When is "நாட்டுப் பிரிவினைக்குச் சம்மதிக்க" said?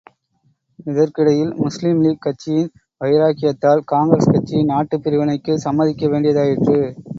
4.65-6.07